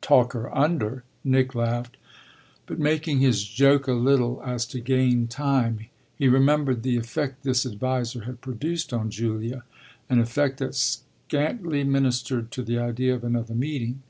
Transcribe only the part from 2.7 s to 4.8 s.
making his joke a little as to